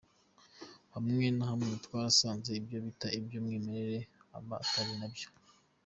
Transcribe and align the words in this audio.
Hamwe 0.93 1.25
na 1.35 1.45
hamwe, 1.51 1.71
twanasanze 1.85 2.49
ibyo 2.59 2.77
bita 2.85 3.07
iby’umwimerere 3.17 3.99
aba 4.37 4.55
atari 4.63 4.93
nabyo. 4.99 5.27